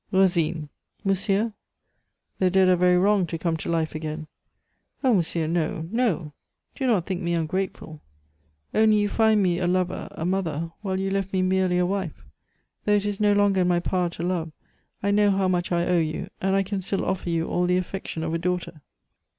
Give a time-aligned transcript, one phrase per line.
[0.11, 0.67] "Rosine."
[1.03, 1.53] "Monsieur?"
[2.39, 4.25] "The dead are very wrong to come to life again."
[5.03, 6.33] "Oh, monsieur, no, no!
[6.73, 8.01] Do not think me ungrateful.
[8.73, 12.25] Only, you find me a lover, a mother, while you left me merely a wife.
[12.85, 14.51] Though it is no longer in my power to love,
[15.03, 17.77] I know how much I owe you, and I can still offer you all the
[17.77, 18.81] affection of a daughter."